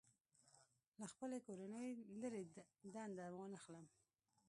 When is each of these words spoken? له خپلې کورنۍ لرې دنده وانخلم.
له 0.99 1.05
خپلې 1.13 1.37
کورنۍ 1.47 1.89
لرې 2.21 2.41
دنده 2.93 3.25
وانخلم. 3.37 3.85